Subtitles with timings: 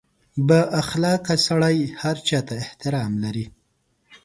[0.47, 3.45] •بااخلاقه سړی هر چا ته احترام لري.